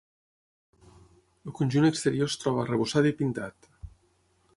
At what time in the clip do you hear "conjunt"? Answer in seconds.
1.59-1.85